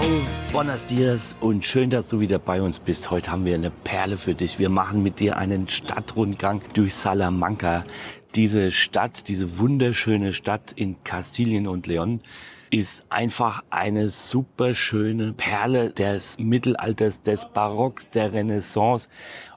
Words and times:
Ciao, 0.00 0.22
buenos 0.52 0.84
dias 0.86 1.34
und 1.40 1.64
schön, 1.64 1.90
dass 1.90 2.08
du 2.08 2.20
wieder 2.20 2.38
bei 2.38 2.60
uns 2.60 2.78
bist. 2.78 3.10
Heute 3.10 3.30
haben 3.30 3.44
wir 3.44 3.54
eine 3.54 3.70
Perle 3.70 4.16
für 4.16 4.34
dich. 4.34 4.58
Wir 4.58 4.68
machen 4.68 5.02
mit 5.02 5.20
dir 5.20 5.36
einen 5.36 5.68
Stadtrundgang 5.68 6.60
durch 6.74 6.94
Salamanca. 6.94 7.84
Diese 8.34 8.70
Stadt, 8.70 9.28
diese 9.28 9.58
wunderschöne 9.58 10.32
Stadt 10.32 10.72
in 10.72 11.02
Kastilien 11.04 11.66
und 11.66 11.86
Leon 11.86 12.20
ist 12.70 13.04
einfach 13.10 13.62
eine 13.70 14.10
super 14.10 14.74
schöne 14.74 15.32
Perle 15.32 15.90
des 15.90 16.38
Mittelalters, 16.38 17.22
des 17.22 17.46
Barocks, 17.46 18.10
der 18.10 18.32
Renaissance. 18.32 19.08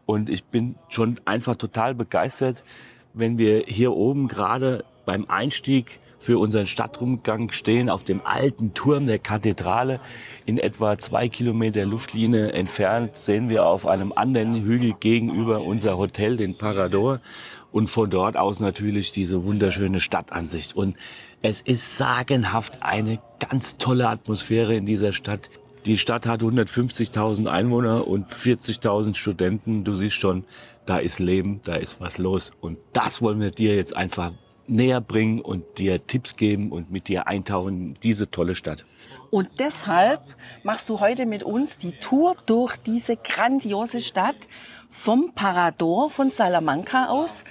Und 0.05 0.29
ich 0.29 0.45
bin 0.45 0.75
schon 0.87 1.19
einfach 1.25 1.55
total 1.55 1.95
begeistert, 1.95 2.63
wenn 3.13 3.37
wir 3.37 3.63
hier 3.65 3.91
oben 3.93 4.27
gerade 4.27 4.85
beim 5.05 5.25
Einstieg 5.25 5.99
für 6.19 6.37
unseren 6.37 6.67
Stadtrundgang 6.67 7.51
stehen 7.51 7.89
auf 7.89 8.03
dem 8.03 8.21
alten 8.25 8.73
Turm 8.73 9.07
der 9.07 9.19
Kathedrale. 9.19 9.99
In 10.45 10.57
etwa 10.57 10.99
zwei 10.99 11.29
Kilometer 11.29 11.85
Luftlinie 11.85 12.51
entfernt 12.51 13.15
sehen 13.15 13.49
wir 13.49 13.65
auf 13.65 13.87
einem 13.87 14.11
anderen 14.11 14.63
Hügel 14.63 14.93
gegenüber 14.99 15.61
unser 15.61 15.97
Hotel, 15.97 16.37
den 16.37 16.57
Parador. 16.57 17.21
Und 17.71 17.89
von 17.89 18.09
dort 18.09 18.35
aus 18.35 18.59
natürlich 18.59 19.11
diese 19.11 19.45
wunderschöne 19.45 20.01
Stadtansicht. 20.01 20.75
Und 20.75 20.97
es 21.41 21.61
ist 21.61 21.95
sagenhaft 21.97 22.83
eine 22.83 23.19
ganz 23.39 23.77
tolle 23.77 24.09
Atmosphäre 24.09 24.75
in 24.75 24.85
dieser 24.85 25.13
Stadt. 25.13 25.49
Die 25.85 25.97
Stadt 25.97 26.25
hat 26.25 26.41
150.000 26.41 27.47
Einwohner 27.47 28.05
und 28.07 28.29
40.000 28.29 29.15
Studenten. 29.15 29.85
Du 29.85 29.95
siehst 29.95 30.17
schon, 30.17 30.43
da 30.85 30.97
ist 30.97 31.19
Leben, 31.19 31.61
da 31.63 31.75
ist 31.75 32.01
was 32.01 32.17
los. 32.17 32.51
Und 32.59 32.77
das 32.91 33.21
wollen 33.21 33.39
wir 33.39 33.51
dir 33.51 33.75
jetzt 33.75 33.95
einfach 33.95 34.31
näher 34.69 35.01
bringen 35.01 35.41
und 35.41 35.77
dir 35.77 36.05
Tipps 36.05 36.35
geben 36.35 36.71
und 36.71 36.91
mit 36.91 37.07
dir 37.07 37.27
eintauchen 37.27 37.89
in 37.89 37.93
diese 38.01 38.29
tolle 38.29 38.55
Stadt. 38.55 38.85
Und 39.31 39.47
deshalb 39.59 40.21
machst 40.63 40.89
du 40.89 40.99
heute 40.99 41.25
mit 41.25 41.43
uns 41.43 41.77
die 41.77 41.91
Tour 41.91 42.35
durch 42.45 42.77
diese 42.77 43.15
grandiose 43.15 44.01
Stadt 44.01 44.47
vom 44.89 45.33
Parador 45.33 46.09
von 46.09 46.31
Salamanca 46.31 47.07
aus, 47.07 47.43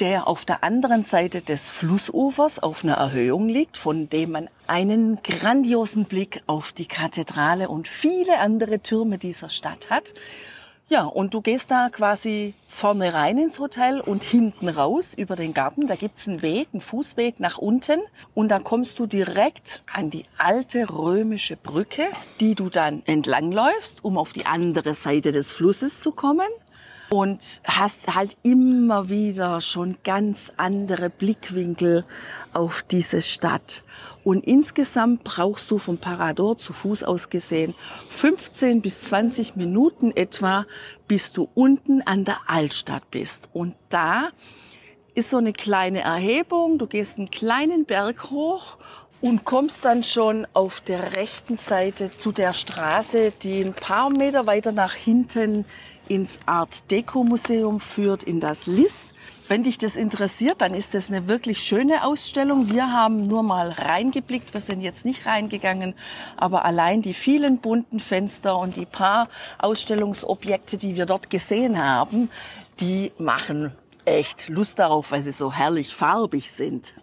der 0.00 0.28
auf 0.28 0.44
der 0.44 0.62
anderen 0.62 1.04
Seite 1.04 1.40
des 1.40 1.68
Flussufers 1.68 2.58
auf 2.62 2.84
einer 2.84 2.94
Erhöhung 2.94 3.48
liegt, 3.48 3.76
von 3.76 4.08
dem 4.08 4.32
man 4.32 4.48
einen 4.66 5.22
grandiosen 5.22 6.04
Blick 6.04 6.42
auf 6.46 6.72
die 6.72 6.86
Kathedrale 6.86 7.68
und 7.68 7.88
viele 7.88 8.38
andere 8.38 8.80
Türme 8.80 9.18
dieser 9.18 9.48
Stadt 9.48 9.90
hat. 9.90 10.12
Ja, 10.88 11.02
und 11.02 11.34
du 11.34 11.40
gehst 11.40 11.72
da 11.72 11.88
quasi 11.90 12.54
vorne 12.68 13.12
rein 13.12 13.38
ins 13.38 13.58
Hotel 13.58 14.00
und 14.00 14.22
hinten 14.22 14.68
raus 14.68 15.14
über 15.14 15.34
den 15.34 15.52
Garten. 15.52 15.88
Da 15.88 15.96
gibt's 15.96 16.28
einen 16.28 16.42
Weg, 16.42 16.68
einen 16.72 16.80
Fußweg 16.80 17.40
nach 17.40 17.58
unten. 17.58 17.98
Und 18.34 18.50
dann 18.50 18.62
kommst 18.62 19.00
du 19.00 19.06
direkt 19.06 19.82
an 19.92 20.10
die 20.10 20.26
alte 20.38 20.88
römische 20.88 21.56
Brücke, 21.56 22.04
die 22.38 22.54
du 22.54 22.68
dann 22.68 23.02
entlangläufst, 23.04 24.04
um 24.04 24.16
auf 24.16 24.32
die 24.32 24.46
andere 24.46 24.94
Seite 24.94 25.32
des 25.32 25.50
Flusses 25.50 25.98
zu 25.98 26.12
kommen 26.12 26.46
und 27.08 27.60
hast 27.64 28.14
halt 28.14 28.36
immer 28.42 29.08
wieder 29.08 29.60
schon 29.60 29.96
ganz 30.04 30.52
andere 30.56 31.10
Blickwinkel 31.10 32.04
auf 32.52 32.82
diese 32.82 33.22
Stadt. 33.22 33.82
Und 34.24 34.44
insgesamt 34.44 35.22
brauchst 35.22 35.70
du 35.70 35.78
vom 35.78 35.98
Parador 35.98 36.58
zu 36.58 36.72
Fuß 36.72 37.04
aus 37.04 37.30
gesehen 37.30 37.74
15 38.10 38.82
bis 38.82 39.00
20 39.02 39.56
Minuten 39.56 40.10
etwa, 40.16 40.66
bis 41.06 41.32
du 41.32 41.48
unten 41.54 42.02
an 42.02 42.24
der 42.24 42.38
Altstadt 42.46 43.10
bist. 43.10 43.48
Und 43.52 43.74
da 43.88 44.30
ist 45.14 45.30
so 45.30 45.38
eine 45.38 45.52
kleine 45.52 46.00
Erhebung, 46.00 46.78
du 46.78 46.86
gehst 46.86 47.18
einen 47.18 47.30
kleinen 47.30 47.84
Berg 47.84 48.30
hoch 48.30 48.76
und 49.20 49.44
kommst 49.44 49.84
dann 49.84 50.04
schon 50.04 50.46
auf 50.52 50.80
der 50.80 51.14
rechten 51.14 51.56
Seite 51.56 52.14
zu 52.14 52.32
der 52.32 52.52
Straße, 52.52 53.32
die 53.42 53.62
ein 53.62 53.72
paar 53.72 54.10
Meter 54.10 54.46
weiter 54.46 54.72
nach 54.72 54.92
hinten 54.92 55.64
ins 56.08 56.38
Art 56.46 56.90
Deco 56.90 57.24
Museum 57.24 57.80
führt, 57.80 58.22
in 58.22 58.40
das 58.40 58.66
LIS. 58.66 59.12
Wenn 59.48 59.62
dich 59.62 59.78
das 59.78 59.94
interessiert, 59.94 60.60
dann 60.60 60.74
ist 60.74 60.94
das 60.94 61.08
eine 61.08 61.28
wirklich 61.28 61.62
schöne 61.62 62.04
Ausstellung. 62.04 62.68
Wir 62.68 62.92
haben 62.92 63.28
nur 63.28 63.44
mal 63.44 63.70
reingeblickt, 63.70 64.52
wir 64.52 64.60
sind 64.60 64.80
jetzt 64.80 65.04
nicht 65.04 65.26
reingegangen, 65.26 65.94
aber 66.36 66.64
allein 66.64 67.00
die 67.00 67.14
vielen 67.14 67.58
bunten 67.58 68.00
Fenster 68.00 68.58
und 68.58 68.76
die 68.76 68.86
paar 68.86 69.28
Ausstellungsobjekte, 69.58 70.78
die 70.78 70.96
wir 70.96 71.06
dort 71.06 71.30
gesehen 71.30 71.82
haben, 71.82 72.28
die 72.80 73.12
machen 73.18 73.72
echt 74.04 74.48
Lust 74.48 74.78
darauf, 74.80 75.12
weil 75.12 75.22
sie 75.22 75.32
so 75.32 75.52
herrlich 75.52 75.94
farbig 75.94 76.50
sind. 76.50 76.94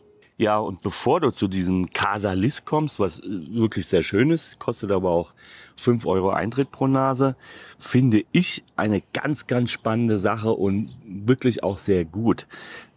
Ja, 0.44 0.58
und 0.58 0.82
bevor 0.82 1.22
du 1.22 1.32
zu 1.32 1.48
diesem 1.48 1.90
Casa 1.92 2.34
Lis 2.34 2.66
kommst, 2.66 3.00
was 3.00 3.22
äh, 3.22 3.24
wirklich 3.28 3.88
sehr 3.88 4.04
schön 4.04 4.30
ist, 4.30 4.60
kostet 4.60 4.92
aber 4.92 5.10
auch 5.10 5.34
fünf 5.78 6.06
Euro 6.06 6.32
Eintritt 6.32 6.70
pro 6.70 6.88
Nase, 6.88 7.38
finde 7.80 8.26
ich 8.34 8.62
eine 8.76 9.02
ganz, 9.14 9.48
ganz 9.48 9.72
spannende 9.72 10.18
Sache 10.18 10.52
und 10.52 10.98
wirklich 11.06 11.64
auch 11.64 11.78
sehr 11.78 12.04
gut. 12.04 12.46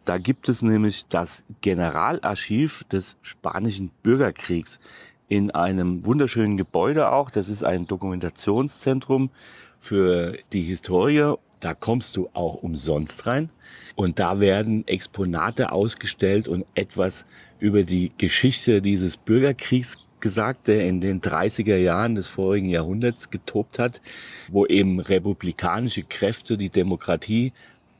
Da 0.04 0.18
gibt 0.18 0.48
es 0.48 0.62
nämlich 0.62 1.06
das 1.06 1.44
Generalarchiv 1.60 2.82
des 2.90 3.16
spanischen 3.22 3.92
Bürgerkriegs 4.02 4.80
in 5.28 5.52
einem 5.52 6.04
wunderschönen 6.04 6.56
Gebäude 6.56 7.12
auch. 7.12 7.30
Das 7.30 7.48
ist 7.48 7.62
ein 7.62 7.86
Dokumentationszentrum 7.86 9.30
für 9.78 10.36
die 10.52 10.62
Historie. 10.62 11.36
Da 11.60 11.74
kommst 11.74 12.16
du 12.16 12.28
auch 12.32 12.62
umsonst 12.62 13.26
rein. 13.26 13.50
Und 13.94 14.18
da 14.18 14.40
werden 14.40 14.86
Exponate 14.86 15.72
ausgestellt 15.72 16.48
und 16.48 16.66
etwas 16.74 17.24
über 17.58 17.84
die 17.84 18.12
Geschichte 18.18 18.82
dieses 18.82 19.16
Bürgerkriegs 19.16 20.02
gesagt, 20.20 20.68
der 20.68 20.86
in 20.86 21.00
den 21.00 21.20
30er 21.20 21.76
Jahren 21.76 22.14
des 22.14 22.28
vorigen 22.28 22.68
Jahrhunderts 22.68 23.30
getobt 23.30 23.78
hat, 23.78 24.00
wo 24.48 24.66
eben 24.66 25.00
republikanische 25.00 26.02
Kräfte 26.02 26.56
die 26.56 26.70
Demokratie 26.70 27.52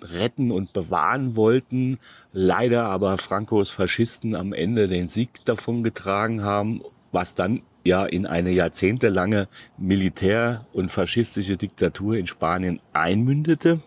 retten 0.03 0.51
und 0.51 0.73
bewahren 0.73 1.37
wollten, 1.37 1.99
leider 2.33 2.85
aber 2.85 3.17
Francos 3.17 3.71
Faschisten 3.71 4.35
am 4.35 4.53
Ende 4.53 4.89
den 4.89 5.09
Sieg 5.09 5.45
davon 5.45 5.83
getragen 5.83 6.43
haben, 6.43 6.83
was 7.13 7.35
dann 7.35 7.63
ja 7.87 8.05
in 8.05 8.27
eine 8.27 8.51
jahrzehntelange 8.51 9.49
Militär- 9.79 10.67
und 10.73 10.91
faschistische 10.93 11.57
Diktatur 11.57 12.17
in 12.17 12.27
Spanien 12.27 12.81
einmündete. 12.93 13.81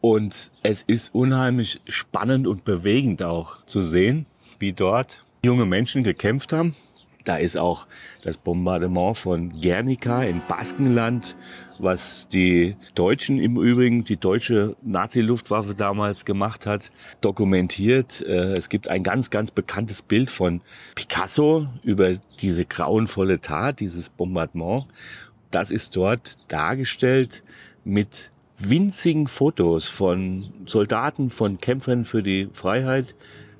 Und 0.00 0.50
es 0.62 0.82
ist 0.82 1.14
unheimlich 1.14 1.80
spannend 1.86 2.46
und 2.46 2.64
bewegend 2.64 3.22
auch 3.22 3.64
zu 3.66 3.82
sehen, 3.82 4.26
wie 4.58 4.72
dort 4.72 5.24
junge 5.44 5.66
Menschen 5.66 6.02
gekämpft 6.02 6.52
haben 6.52 6.74
da 7.24 7.36
ist 7.36 7.56
auch 7.56 7.86
das 8.22 8.36
Bombardement 8.36 9.16
von 9.16 9.60
Guernica 9.60 10.22
in 10.22 10.42
Baskenland, 10.46 11.36
was 11.78 12.28
die 12.28 12.76
Deutschen 12.94 13.38
im 13.38 13.56
Übrigen, 13.56 14.04
die 14.04 14.16
deutsche 14.16 14.76
Nazi-Luftwaffe 14.82 15.74
damals 15.74 16.24
gemacht 16.24 16.66
hat, 16.66 16.90
dokumentiert. 17.20 18.20
Äh, 18.20 18.54
es 18.54 18.68
gibt 18.68 18.88
ein 18.88 19.02
ganz, 19.02 19.30
ganz 19.30 19.50
bekanntes 19.50 20.02
Bild 20.02 20.30
von 20.30 20.60
Picasso 20.94 21.66
über 21.82 22.14
diese 22.40 22.64
grauenvolle 22.64 23.40
Tat, 23.40 23.80
dieses 23.80 24.08
Bombardement. 24.08 24.86
Das 25.50 25.70
ist 25.70 25.96
dort 25.96 26.38
dargestellt 26.48 27.42
mit 27.84 28.30
winzigen 28.58 29.26
Fotos 29.26 29.88
von 29.88 30.52
Soldaten, 30.66 31.30
von 31.30 31.58
Kämpfern 31.60 32.04
für 32.04 32.22
die 32.22 32.48
Freiheit, 32.52 33.14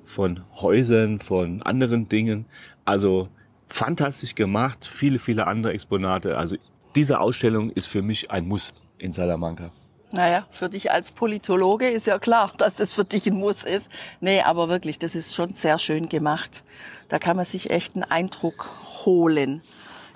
von 0.05 0.41
Häusern, 0.55 1.19
von 1.19 1.61
anderen 1.61 2.07
Dingen. 2.07 2.45
Also 2.85 3.29
fantastisch 3.67 4.35
gemacht, 4.35 4.85
viele, 4.85 5.19
viele 5.19 5.47
andere 5.47 5.73
Exponate. 5.73 6.37
Also 6.37 6.57
diese 6.95 7.19
Ausstellung 7.19 7.71
ist 7.71 7.87
für 7.87 8.01
mich 8.01 8.31
ein 8.31 8.47
Muss 8.47 8.73
in 8.97 9.11
Salamanca. 9.11 9.71
Naja, 10.11 10.45
für 10.49 10.69
dich 10.69 10.91
als 10.91 11.11
Politologe 11.11 11.89
ist 11.89 12.07
ja 12.07 12.19
klar, 12.19 12.53
dass 12.57 12.75
das 12.75 12.93
für 12.93 13.03
dich 13.03 13.27
ein 13.27 13.35
Muss 13.35 13.63
ist. 13.63 13.89
Nee, 14.21 14.41
aber 14.41 14.69
wirklich, 14.69 14.99
das 14.99 15.15
ist 15.15 15.35
schon 15.35 15.53
sehr 15.55 15.77
schön 15.77 16.09
gemacht. 16.09 16.63
Da 17.09 17.19
kann 17.19 17.35
man 17.35 17.45
sich 17.45 17.69
echt 17.69 17.95
einen 17.95 18.03
Eindruck 18.03 18.71
holen. 19.05 19.61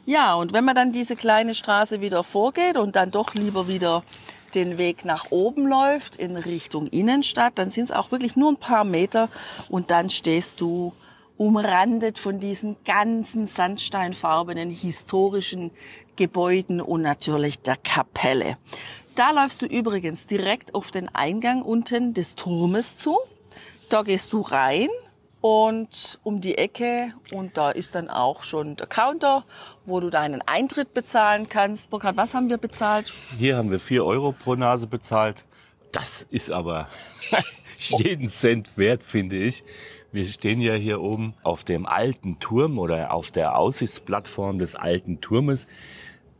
Ja, 0.05 0.33
und 0.33 0.53
wenn 0.53 0.65
man 0.65 0.75
dann 0.75 0.91
diese 0.91 1.15
kleine 1.15 1.53
Straße 1.53 2.01
wieder 2.01 2.23
vorgeht 2.23 2.77
und 2.77 2.95
dann 2.95 3.11
doch 3.11 3.33
lieber 3.35 3.67
wieder 3.67 4.03
den 4.55 4.77
Weg 4.77 5.05
nach 5.05 5.27
oben 5.29 5.67
läuft 5.67 6.15
in 6.15 6.35
Richtung 6.35 6.87
Innenstadt, 6.87 7.59
dann 7.59 7.69
sind 7.69 7.85
es 7.85 7.91
auch 7.91 8.11
wirklich 8.11 8.35
nur 8.35 8.51
ein 8.51 8.57
paar 8.57 8.83
Meter 8.83 9.29
und 9.69 9.91
dann 9.91 10.09
stehst 10.09 10.61
du 10.61 10.93
umrandet 11.39 12.19
von 12.19 12.39
diesen 12.39 12.75
ganzen 12.83 13.47
sandsteinfarbenen 13.47 14.69
historischen 14.69 15.71
Gebäuden 16.17 16.81
und 16.81 17.01
natürlich 17.01 17.61
der 17.61 17.77
Kapelle. 17.77 18.57
da 19.15 19.31
läufst 19.31 19.61
du 19.61 19.65
übrigens 19.65 20.27
direkt 20.27 20.75
auf 20.75 20.91
den 20.91 21.13
Eingang 21.15 21.61
unten 21.61 22.13
des 22.13 22.35
Turmes 22.35 22.95
zu. 22.95 23.17
Da 23.89 24.03
gehst 24.03 24.33
du 24.33 24.41
rein 24.41 24.89
und 25.39 26.19
um 26.23 26.41
die 26.41 26.57
Ecke 26.57 27.13
und 27.31 27.55
da 27.57 27.71
ist 27.71 27.95
dann 27.95 28.09
auch 28.09 28.43
schon 28.43 28.75
der 28.75 28.87
Counter, 28.87 29.45
wo 29.85 30.01
du 30.01 30.09
deinen 30.09 30.41
Eintritt 30.41 30.93
bezahlen 30.93 31.47
kannst. 31.47 31.89
Burkhard, 31.89 32.17
was 32.17 32.33
haben 32.33 32.49
wir 32.49 32.57
bezahlt? 32.57 33.13
Hier 33.37 33.55
haben 33.55 33.71
wir 33.71 33.79
vier 33.79 34.05
Euro 34.05 34.33
pro 34.33 34.55
Nase 34.55 34.87
bezahlt. 34.87 35.45
Das 35.93 36.23
ist 36.29 36.51
aber 36.51 36.89
jeden 37.77 38.29
Cent 38.29 38.77
wert, 38.77 39.03
finde 39.03 39.37
ich. 39.37 39.63
Wir 40.11 40.25
stehen 40.25 40.59
ja 40.59 40.73
hier 40.73 41.01
oben 41.01 41.35
auf 41.43 41.63
dem 41.63 41.85
alten 41.85 42.39
Turm 42.39 42.79
oder 42.79 43.13
auf 43.13 43.29
der 43.29 43.55
Aussichtsplattform 43.55 44.57
des 44.57 44.73
alten 44.73 45.21
Turmes. 45.21 45.67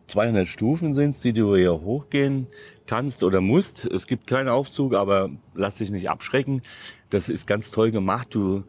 200 0.08 0.48
Stufen 0.48 0.96
sind 0.96 1.12
es, 1.12 1.20
die 1.20 1.34
du 1.34 1.56
hier 1.56 1.74
hochgehen 1.74 2.48
kannst 2.88 3.22
oder 3.24 3.42
musst. 3.42 3.86
Es 3.86 4.08
gibt 4.08 4.26
keinen 4.26 4.50
Aufzug, 4.50 4.96
aber 4.96 5.30
lass 5.54 5.76
dich 5.76 5.92
nicht 5.92 6.10
abschrecken. 6.10 6.64
Das 7.12 7.30
ist 7.30 7.46
ganz 7.46 7.70
toll 7.70 7.92
gemacht. 7.92 8.30
Du 8.34 8.64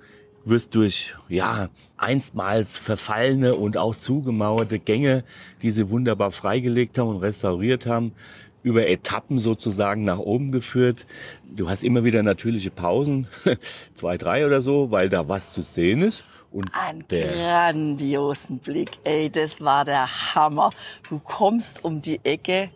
wirst 0.44 0.74
durch 0.74 1.14
ja 1.30 1.70
einstmals 1.96 2.76
verfallene 2.76 3.54
und 3.54 3.78
auch 3.78 3.96
zugemauerte 3.96 4.78
Gänge, 4.78 5.24
die 5.62 5.70
sie 5.70 5.88
wunderbar 5.88 6.30
freigelegt 6.30 6.98
haben 6.98 7.08
und 7.08 7.22
restauriert 7.22 7.86
haben, 7.86 8.12
über 8.62 8.86
Etappen 8.88 9.38
sozusagen 9.38 10.04
nach 10.04 10.18
oben 10.18 10.52
geführt. 10.52 11.06
Du 11.44 11.68
hast 11.68 11.84
immer 11.84 12.04
wieder 12.04 12.22
natürliche 12.22 12.70
Pausen, 12.70 13.26
zwei, 13.94 14.16
drei 14.18 14.46
oder 14.46 14.62
so, 14.62 14.90
weil 14.90 15.08
da 15.08 15.28
was 15.28 15.52
zu 15.52 15.62
sehen 15.62 16.02
ist. 16.02 16.24
Und 16.52 16.70
Ein 16.74 17.04
grandiosen 17.08 18.58
Blick, 18.58 18.90
ey, 19.04 19.30
das 19.30 19.60
war 19.60 19.84
der 19.84 20.34
Hammer. 20.34 20.70
Du 21.08 21.20
kommst 21.20 21.84
um 21.84 22.02
die 22.02 22.20
Ecke 22.24 22.70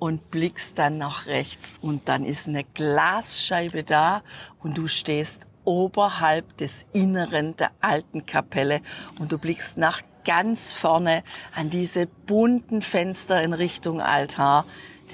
und 0.00 0.32
blickst 0.32 0.76
dann 0.78 0.98
nach 0.98 1.26
rechts 1.26 1.78
und 1.80 2.08
dann 2.08 2.24
ist 2.24 2.48
eine 2.48 2.64
Glasscheibe 2.64 3.84
da 3.84 4.24
und 4.60 4.76
du 4.76 4.88
stehst 4.88 5.46
oberhalb 5.64 6.56
des 6.56 6.86
Inneren 6.92 7.56
der 7.56 7.70
alten 7.80 8.26
Kapelle 8.26 8.80
und 9.20 9.30
du 9.30 9.38
blickst 9.38 9.78
nach 9.78 10.02
ganz 10.24 10.72
vorne 10.72 11.22
an 11.54 11.70
diese 11.70 12.06
bunten 12.06 12.82
Fenster 12.82 13.42
in 13.42 13.52
Richtung 13.52 14.00
Altar. 14.00 14.64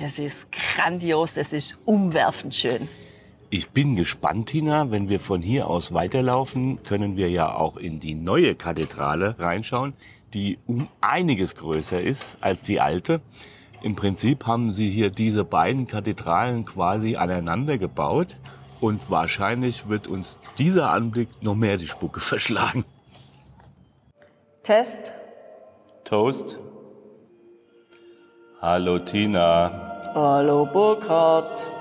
Das 0.01 0.19
ist 0.19 0.47
grandios, 0.53 1.35
das 1.35 1.53
ist 1.53 1.77
umwerfend 1.85 2.55
schön. 2.55 2.89
Ich 3.51 3.71
bin 3.71 3.97
gespannt, 3.97 4.51
Tina. 4.51 4.91
Wenn 4.91 5.09
wir 5.09 5.19
von 5.19 5.43
hier 5.43 5.67
aus 5.69 5.93
weiterlaufen, 5.93 6.83
können 6.85 7.17
wir 7.17 7.31
ja 7.31 7.55
auch 7.55 7.77
in 7.77 7.99
die 7.99 8.15
neue 8.15 8.55
Kathedrale 8.55 9.39
reinschauen, 9.39 9.95
die 10.35 10.59
um 10.67 10.89
einiges 11.01 11.57
größer 11.57 12.01
ist 12.01 12.37
als 12.41 12.63
die 12.63 12.81
alte. 12.81 13.23
Im 13.83 13.97
Prinzip 13.97 14.47
haben 14.47 14.73
sie 14.73 14.91
hier 14.91 15.11
diese 15.11 15.45
beiden 15.45 15.87
Kathedralen 15.87 16.65
quasi 16.65 17.17
aneinander 17.17 17.79
gebaut 17.79 18.37
und 18.81 19.11
wahrscheinlich 19.11 19.89
wird 19.89 20.07
uns 20.07 20.39
dieser 20.59 20.91
Anblick 20.91 21.29
noch 21.41 21.55
mehr 21.55 21.77
die 21.77 21.89
Spucke 21.89 22.21
verschlagen. 22.21 22.85
Test. 24.63 25.15
Toast. 26.05 26.59
Hallo 28.61 28.99
Tina. 28.99 29.88
Hallo 30.07 30.65
Burkhard. 30.65 31.78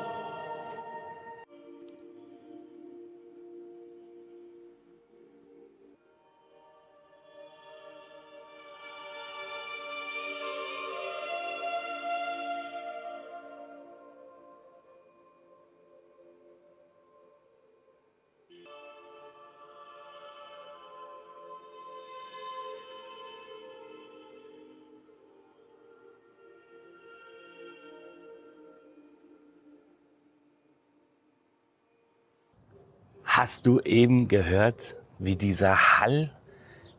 Hast 33.38 33.68
du 33.68 33.80
eben 33.82 34.28
gehört, 34.28 34.96
wie 35.20 35.36
dieser 35.36 36.00
Hall 36.00 36.32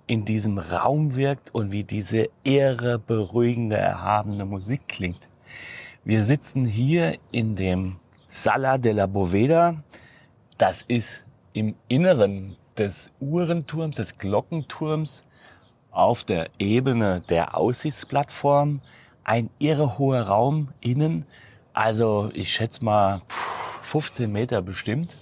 in 0.07 0.25
diesem 0.25 0.59
Raum 0.59 1.17
wirkt 1.17 1.53
und 1.53 1.73
wie 1.73 1.83
diese 1.83 2.29
ehre, 2.45 3.01
beruhigende, 3.01 3.77
erhabene 3.77 4.45
Musik 4.45 4.87
klingt? 4.87 5.29
Wir 6.05 6.23
sitzen 6.23 6.65
hier 6.65 7.19
in 7.33 7.57
dem 7.57 7.97
Sala 8.29 8.79
de 8.79 8.93
la 8.93 9.07
Boveda. 9.07 9.83
Das 10.59 10.83
ist 10.83 11.27
im 11.55 11.75
Inneren 11.89 12.57
des 12.77 13.11
Uhrenturms, 13.19 13.97
des 13.97 14.17
Glockenturms, 14.17 15.25
auf 15.91 16.23
der 16.23 16.51
Ebene 16.61 17.21
der 17.29 17.57
Aussichtsplattform. 17.57 18.81
Ein 19.25 19.51
irre 19.59 19.99
hoher 19.99 20.23
Raum 20.23 20.69
innen. 20.79 21.27
Also 21.73 22.31
ich 22.33 22.53
schätze 22.53 22.85
mal 22.85 23.23
15 23.83 24.31
Meter 24.31 24.63
bestimmt 24.63 25.19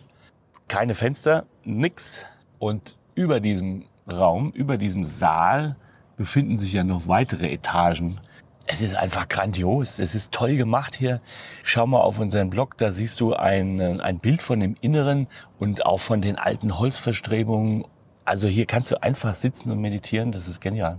keine 0.68 0.94
Fenster, 0.94 1.46
nix. 1.64 2.24
Und 2.58 2.96
über 3.14 3.40
diesem 3.40 3.84
Raum, 4.08 4.52
über 4.52 4.76
diesem 4.76 5.04
Saal 5.04 5.76
befinden 6.16 6.56
sich 6.56 6.72
ja 6.72 6.84
noch 6.84 7.08
weitere 7.08 7.52
Etagen. 7.52 8.20
Es 8.66 8.82
ist 8.82 8.96
einfach 8.96 9.28
grandios. 9.28 9.98
Es 9.98 10.14
ist 10.14 10.32
toll 10.32 10.56
gemacht 10.56 10.96
hier. 10.96 11.20
Schau 11.62 11.86
mal 11.86 12.00
auf 12.00 12.18
unseren 12.18 12.50
Blog, 12.50 12.76
da 12.78 12.90
siehst 12.90 13.20
du 13.20 13.34
ein, 13.34 14.00
ein 14.00 14.18
Bild 14.18 14.42
von 14.42 14.58
dem 14.58 14.76
Inneren 14.80 15.28
und 15.58 15.86
auch 15.86 16.00
von 16.00 16.20
den 16.20 16.36
alten 16.36 16.78
Holzverstrebungen. 16.78 17.84
Also 18.24 18.48
hier 18.48 18.66
kannst 18.66 18.90
du 18.90 19.00
einfach 19.02 19.34
sitzen 19.34 19.70
und 19.70 19.80
meditieren. 19.80 20.32
Das 20.32 20.48
ist 20.48 20.60
genial. 20.60 20.98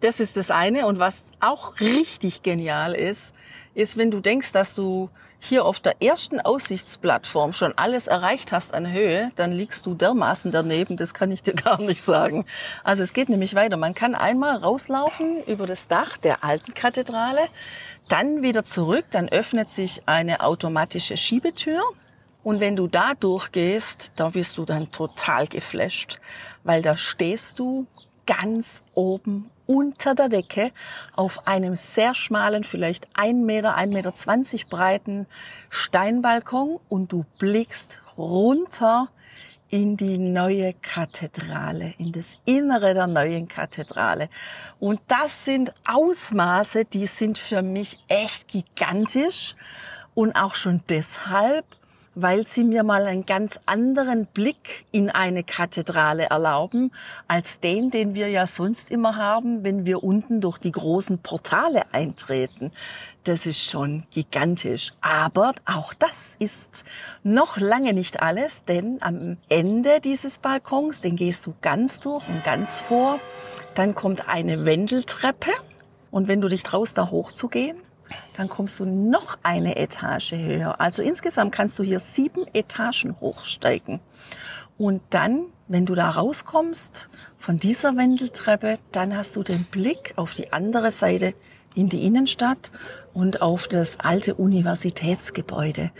Das 0.00 0.20
ist 0.20 0.36
das 0.36 0.50
eine. 0.50 0.86
Und 0.86 0.98
was 0.98 1.26
auch 1.40 1.80
richtig 1.80 2.42
genial 2.42 2.94
ist, 2.94 3.34
ist, 3.74 3.96
wenn 3.96 4.10
du 4.10 4.20
denkst, 4.20 4.52
dass 4.52 4.74
du 4.74 5.08
hier 5.40 5.64
auf 5.64 5.80
der 5.80 6.02
ersten 6.02 6.38
Aussichtsplattform 6.40 7.52
schon 7.52 7.76
alles 7.76 8.06
erreicht 8.06 8.52
hast 8.52 8.74
an 8.74 8.92
Höhe, 8.92 9.32
dann 9.36 9.52
liegst 9.52 9.86
du 9.86 9.94
dermaßen 9.94 10.52
daneben, 10.52 10.96
das 10.96 11.14
kann 11.14 11.32
ich 11.32 11.42
dir 11.42 11.54
gar 11.64 11.80
nicht 11.80 12.02
sagen. 12.02 12.44
Also 12.84 13.02
es 13.02 13.12
geht 13.12 13.28
nämlich 13.28 13.54
weiter. 13.54 13.76
Man 13.76 13.94
kann 13.94 14.14
einmal 14.14 14.56
rauslaufen 14.56 15.42
über 15.44 15.66
das 15.66 15.88
Dach 15.88 16.18
der 16.18 16.44
alten 16.44 16.74
Kathedrale, 16.74 17.48
dann 18.08 18.42
wieder 18.42 18.64
zurück, 18.64 19.06
dann 19.10 19.28
öffnet 19.28 19.70
sich 19.70 20.02
eine 20.06 20.40
automatische 20.40 21.16
Schiebetür. 21.16 21.82
Und 22.42 22.60
wenn 22.60 22.76
du 22.76 22.86
da 22.86 23.14
durchgehst, 23.14 24.12
da 24.16 24.30
bist 24.30 24.56
du 24.58 24.64
dann 24.64 24.90
total 24.90 25.46
geflasht, 25.46 26.18
weil 26.64 26.82
da 26.82 26.96
stehst 26.96 27.58
du 27.58 27.86
ganz 28.26 28.84
oben 28.94 29.50
unter 29.70 30.16
der 30.16 30.28
Decke 30.28 30.72
auf 31.14 31.46
einem 31.46 31.76
sehr 31.76 32.12
schmalen, 32.12 32.64
vielleicht 32.64 33.06
ein 33.14 33.46
Meter, 33.46 33.76
ein 33.76 33.90
Meter 33.90 34.14
zwanzig 34.16 34.66
breiten 34.66 35.28
Steinbalkon 35.68 36.80
und 36.88 37.12
du 37.12 37.24
blickst 37.38 37.98
runter 38.18 39.10
in 39.68 39.96
die 39.96 40.18
neue 40.18 40.74
Kathedrale, 40.74 41.94
in 41.98 42.10
das 42.10 42.38
Innere 42.46 42.94
der 42.94 43.06
neuen 43.06 43.46
Kathedrale. 43.46 44.28
Und 44.80 45.00
das 45.06 45.44
sind 45.44 45.72
Ausmaße, 45.86 46.84
die 46.84 47.06
sind 47.06 47.38
für 47.38 47.62
mich 47.62 48.02
echt 48.08 48.48
gigantisch 48.48 49.54
und 50.14 50.34
auch 50.34 50.56
schon 50.56 50.82
deshalb, 50.88 51.64
weil 52.14 52.46
sie 52.46 52.64
mir 52.64 52.82
mal 52.82 53.06
einen 53.06 53.24
ganz 53.24 53.60
anderen 53.66 54.26
Blick 54.26 54.84
in 54.90 55.10
eine 55.10 55.44
Kathedrale 55.44 56.24
erlauben, 56.24 56.90
als 57.28 57.60
den, 57.60 57.90
den 57.90 58.14
wir 58.14 58.28
ja 58.28 58.46
sonst 58.46 58.90
immer 58.90 59.16
haben, 59.16 59.62
wenn 59.64 59.84
wir 59.84 60.02
unten 60.02 60.40
durch 60.40 60.58
die 60.58 60.72
großen 60.72 61.18
Portale 61.18 61.92
eintreten. 61.92 62.72
Das 63.24 63.46
ist 63.46 63.62
schon 63.62 64.04
gigantisch. 64.10 64.92
Aber 65.00 65.54
auch 65.66 65.94
das 65.94 66.36
ist 66.38 66.84
noch 67.22 67.58
lange 67.58 67.92
nicht 67.92 68.22
alles, 68.22 68.64
denn 68.64 68.98
am 69.02 69.36
Ende 69.48 70.00
dieses 70.00 70.38
Balkons, 70.38 71.00
den 71.00 71.16
gehst 71.16 71.46
du 71.46 71.54
ganz 71.60 72.00
durch 72.00 72.28
und 72.28 72.42
ganz 72.44 72.78
vor, 72.78 73.20
dann 73.74 73.94
kommt 73.94 74.28
eine 74.28 74.64
Wendeltreppe. 74.64 75.52
Und 76.10 76.26
wenn 76.26 76.40
du 76.40 76.48
dich 76.48 76.64
traust, 76.64 76.98
da 76.98 77.10
hochzugehen, 77.10 77.76
dann 78.34 78.48
kommst 78.48 78.80
du 78.80 78.84
noch 78.84 79.38
eine 79.42 79.76
Etage 79.76 80.32
höher. 80.32 80.80
Also 80.80 81.02
insgesamt 81.02 81.52
kannst 81.52 81.78
du 81.78 81.82
hier 81.82 82.00
sieben 82.00 82.46
Etagen 82.52 83.20
hochsteigen. 83.20 84.00
Und 84.78 85.02
dann, 85.10 85.46
wenn 85.68 85.86
du 85.86 85.94
da 85.94 86.10
rauskommst 86.10 87.10
von 87.38 87.58
dieser 87.58 87.96
Wendeltreppe, 87.96 88.78
dann 88.92 89.16
hast 89.16 89.36
du 89.36 89.42
den 89.42 89.64
Blick 89.64 90.14
auf 90.16 90.34
die 90.34 90.52
andere 90.52 90.90
Seite 90.90 91.34
in 91.74 91.88
die 91.88 92.04
Innenstadt 92.06 92.70
und 93.12 93.42
auf 93.42 93.68
das 93.68 94.00
alte 94.00 94.34
Universitätsgebäude. 94.34 95.90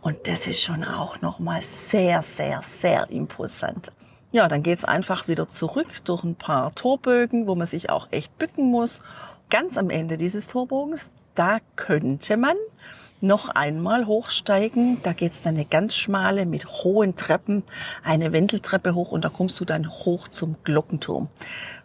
Und 0.00 0.28
das 0.28 0.46
ist 0.46 0.62
schon 0.62 0.84
auch 0.84 1.20
nochmal 1.20 1.62
sehr, 1.62 2.22
sehr, 2.22 2.60
sehr 2.62 3.10
imposant. 3.10 3.90
Ja, 4.32 4.48
dann 4.48 4.62
geht's 4.62 4.84
einfach 4.84 5.28
wieder 5.28 5.48
zurück 5.48 5.88
durch 6.04 6.22
ein 6.22 6.34
paar 6.34 6.74
Torbögen, 6.74 7.46
wo 7.46 7.54
man 7.54 7.66
sich 7.66 7.90
auch 7.90 8.08
echt 8.10 8.36
bücken 8.38 8.70
muss. 8.70 9.00
Ganz 9.48 9.78
am 9.78 9.88
Ende 9.88 10.16
dieses 10.16 10.48
Torbogens, 10.48 11.10
da 11.36 11.58
könnte 11.76 12.36
man 12.36 12.56
noch 13.20 13.48
einmal 13.48 14.06
hochsteigen. 14.06 15.02
Da 15.02 15.12
geht's 15.12 15.42
dann 15.42 15.54
eine 15.54 15.64
ganz 15.64 15.96
schmale 15.96 16.46
mit 16.46 16.66
hohen 16.66 17.16
Treppen, 17.16 17.62
eine 18.02 18.32
Wendeltreppe 18.32 18.94
hoch 18.94 19.12
und 19.12 19.24
da 19.24 19.28
kommst 19.28 19.58
du 19.60 19.64
dann 19.64 19.88
hoch 19.88 20.28
zum 20.28 20.56
Glockenturm. 20.64 21.28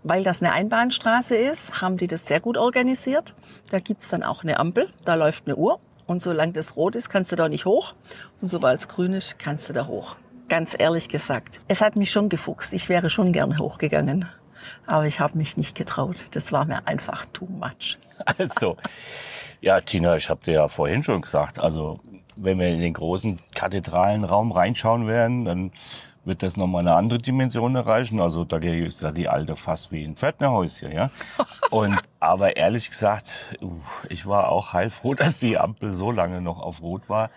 Weil 0.04 0.24
das 0.24 0.42
eine 0.42 0.54
Einbahnstraße 0.54 1.36
ist, 1.36 1.82
haben 1.82 1.98
die 1.98 2.08
das 2.08 2.26
sehr 2.26 2.40
gut 2.40 2.58
organisiert. 2.58 3.34
Da 3.70 3.80
gibt's 3.80 4.10
dann 4.10 4.24
auch 4.24 4.44
eine 4.44 4.60
Ampel, 4.60 4.90
da 5.06 5.16
läuft 5.16 5.48
eine 5.48 5.56
Uhr 5.56 5.80
und 6.08 6.22
solange 6.22 6.54
das 6.54 6.76
rot 6.76 6.96
ist, 6.96 7.10
kannst 7.10 7.32
du 7.32 7.36
da 7.36 7.48
nicht 7.48 7.66
hoch 7.66 7.94
und 8.42 8.48
sobald 8.48 8.80
es 8.80 8.88
grün 8.88 9.14
ist, 9.14 9.40
kannst 9.40 9.70
du 9.70 9.74
da 9.74 9.88
hoch. 9.88 10.16
Ganz 10.50 10.76
ehrlich 10.78 11.08
gesagt, 11.08 11.62
es 11.70 11.80
hat 11.80 11.96
mich 11.96 12.12
schon 12.12 12.28
gefuchst. 12.28 12.74
Ich 12.74 12.90
wäre 12.90 13.10
schon 13.10 13.32
gerne 13.32 13.58
hochgegangen. 13.58 14.28
Aber 14.86 15.06
ich 15.06 15.20
habe 15.20 15.38
mich 15.38 15.56
nicht 15.58 15.76
getraut. 15.76 16.26
Das 16.32 16.52
war 16.52 16.66
mir 16.66 16.88
einfach 16.88 17.26
too 17.28 17.46
much. 17.46 17.98
Also, 18.38 18.78
ja, 19.62 19.80
Tina, 19.80 20.16
ich 20.16 20.30
habe 20.30 20.44
dir 20.44 20.54
ja 20.56 20.68
vorhin 20.68 21.04
schon 21.04 21.22
gesagt, 21.22 21.60
also 21.60 22.00
wenn 22.36 22.60
wir 22.60 22.68
in 22.68 22.80
den 22.80 22.94
großen 22.94 23.40
Kathedralenraum 23.54 24.52
reinschauen 24.52 25.08
werden, 25.08 25.46
dann 25.46 25.72
wird 26.26 26.44
das 26.44 26.58
nochmal 26.58 26.82
eine 26.82 26.96
andere 26.96 27.20
Dimension 27.20 27.76
erreichen. 27.76 28.20
Also 28.20 28.44
da 28.44 28.58
ist 28.58 29.02
ja 29.02 29.12
die 29.12 29.28
alte 29.28 29.56
fast 29.56 29.92
wie 29.92 30.04
ein 30.04 30.16
Pförtnerhäuschen, 30.16 30.92
ja. 30.92 31.10
Und 31.70 31.98
aber 32.20 32.58
ehrlich 32.58 32.90
gesagt, 32.90 33.34
ich 34.10 34.26
war 34.26 34.50
auch 34.50 34.74
heilfroh, 34.74 35.14
dass 35.16 35.40
die 35.40 35.58
Ampel 35.58 35.94
so 35.94 36.12
lange 36.12 36.42
noch 36.42 36.60
auf 36.60 36.82
Rot 36.82 37.08
war 37.08 37.30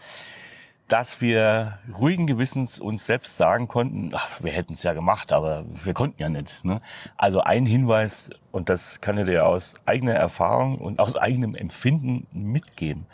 dass 0.89 1.21
wir 1.21 1.79
ruhigen 1.99 2.27
Gewissens 2.27 2.79
uns 2.79 3.07
selbst 3.07 3.37
sagen 3.37 3.69
konnten, 3.69 4.11
ach, 4.15 4.43
wir 4.43 4.53
hätten 4.53 4.75
es 4.75 4.83
ja 4.83 4.93
gemacht, 4.93 5.33
aber 5.33 5.65
wir 5.67 5.95
konnten 5.95 6.21
ja 6.21 6.29
nicht. 6.29 6.65
Ne? 6.65 6.83
Also 7.17 7.41
ein 7.41 7.65
Hinweis, 7.65 8.31
und 8.53 8.69
das 8.69 9.01
kann 9.01 9.17
ich 9.17 9.25
dir 9.25 9.47
aus 9.47 9.75
eigener 9.87 10.13
Erfahrung 10.13 10.79
und 10.79 10.99
aus 10.99 11.17
eigenem 11.17 11.55
Empfinden 11.55 12.27
mitgeben. 12.33 13.07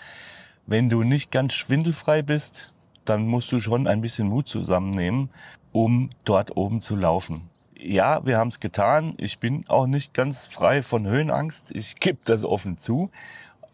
Wenn 0.67 0.89
du 0.89 1.05
nicht 1.05 1.31
ganz 1.31 1.55
schwindelfrei 1.55 2.23
bist, 2.23 2.73
dann 3.05 3.27
musst 3.27 3.51
du 3.53 3.61
schon 3.61 3.87
ein 3.87 4.01
bisschen 4.01 4.29
Mut 4.29 4.49
zusammennehmen, 4.49 5.31
um 5.73 6.11
dort 6.25 6.57
oben 6.57 6.81
zu 6.81 6.97
laufen. 6.97 7.51
Ja, 7.77 8.27
wir 8.27 8.37
haben 8.37 8.49
es 8.49 8.61
getan. 8.61 9.15
Ich 9.17 9.39
bin 9.39 9.65
auch 9.69 9.87
nicht 9.87 10.13
ganz 10.13 10.47
frei 10.47 10.83
von 10.83 11.07
Höhenangst. 11.07 11.75
Ich 11.75 11.97
gebe 11.97 12.19
das 12.25 12.45
offen 12.45 12.79
zu. 12.79 13.11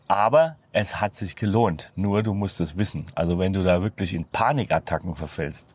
Aber 0.08 0.56
es 0.72 1.00
hat 1.00 1.14
sich 1.14 1.36
gelohnt. 1.36 1.90
Nur 1.96 2.22
du 2.22 2.34
musst 2.34 2.60
es 2.60 2.76
wissen. 2.76 3.06
Also 3.14 3.38
wenn 3.38 3.52
du 3.52 3.62
da 3.62 3.82
wirklich 3.82 4.14
in 4.14 4.24
Panikattacken 4.24 5.14
verfällst, 5.14 5.74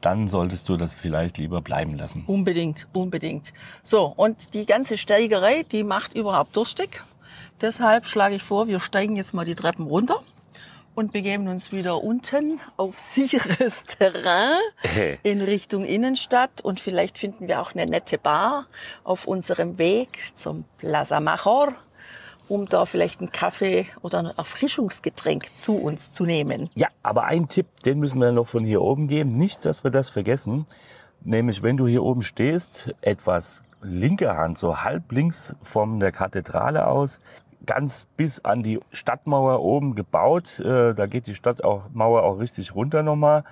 dann 0.00 0.28
solltest 0.28 0.68
du 0.68 0.76
das 0.76 0.94
vielleicht 0.94 1.38
lieber 1.38 1.60
bleiben 1.60 1.96
lassen. 1.96 2.24
Unbedingt, 2.26 2.88
unbedingt. 2.92 3.52
So, 3.82 4.12
und 4.16 4.54
die 4.54 4.66
ganze 4.66 4.96
Steigerei, 4.98 5.62
die 5.62 5.84
macht 5.84 6.14
überhaupt 6.14 6.56
durstig. 6.56 7.04
Deshalb 7.60 8.06
schlage 8.06 8.34
ich 8.36 8.42
vor, 8.42 8.66
wir 8.66 8.80
steigen 8.80 9.16
jetzt 9.16 9.32
mal 9.32 9.44
die 9.44 9.54
Treppen 9.54 9.86
runter 9.86 10.20
und 10.94 11.12
begeben 11.12 11.48
uns 11.48 11.72
wieder 11.72 12.02
unten 12.02 12.60
auf 12.76 12.98
sicheres 12.98 13.84
Terrain 13.84 14.58
in 15.22 15.40
Richtung 15.40 15.84
Innenstadt 15.84 16.60
und 16.60 16.80
vielleicht 16.80 17.18
finden 17.18 17.48
wir 17.48 17.60
auch 17.60 17.72
eine 17.74 17.86
nette 17.86 18.18
Bar 18.18 18.66
auf 19.04 19.26
unserem 19.26 19.78
Weg 19.78 20.32
zum 20.34 20.64
Plaza 20.78 21.20
Major 21.20 21.74
um 22.52 22.66
da 22.66 22.84
vielleicht 22.84 23.20
einen 23.20 23.32
Kaffee 23.32 23.86
oder 24.02 24.18
ein 24.18 24.26
Erfrischungsgetränk 24.26 25.46
zu 25.54 25.76
uns 25.76 26.12
zu 26.12 26.26
nehmen. 26.26 26.68
Ja, 26.74 26.88
aber 27.02 27.24
ein 27.24 27.48
Tipp, 27.48 27.66
den 27.86 27.98
müssen 27.98 28.20
wir 28.20 28.30
noch 28.30 28.46
von 28.46 28.62
hier 28.62 28.82
oben 28.82 29.08
geben. 29.08 29.32
Nicht, 29.32 29.64
dass 29.64 29.84
wir 29.84 29.90
das 29.90 30.10
vergessen. 30.10 30.66
Nämlich, 31.24 31.62
wenn 31.62 31.78
du 31.78 31.86
hier 31.86 32.02
oben 32.02 32.20
stehst, 32.20 32.94
etwas 33.00 33.62
linke 33.80 34.36
Hand, 34.36 34.58
so 34.58 34.82
halb 34.82 35.12
links 35.12 35.54
von 35.62 35.98
der 35.98 36.12
Kathedrale 36.12 36.88
aus, 36.88 37.20
ganz 37.64 38.06
bis 38.18 38.44
an 38.44 38.62
die 38.62 38.80
Stadtmauer 38.90 39.62
oben 39.62 39.94
gebaut. 39.94 40.60
Äh, 40.60 40.92
da 40.92 41.06
geht 41.06 41.28
die 41.28 41.34
Stadtmauer 41.34 42.22
auch 42.22 42.38
richtig 42.38 42.74
runter 42.74 43.02
nochmal. 43.02 43.44